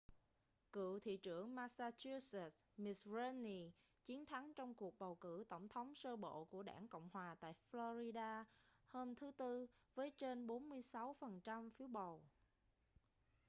[0.73, 3.71] cựu thị trưởng massachusetts mitt romney
[4.05, 7.53] chiến thắng trong cuộc bầu cử tổng thống sơ bộ của đảng cộng hòa tại
[7.71, 8.43] florida
[8.87, 12.23] hôm thứ tư với trên 46 phần trăm phiếu bầu